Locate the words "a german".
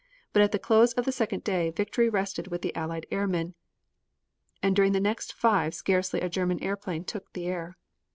6.21-6.59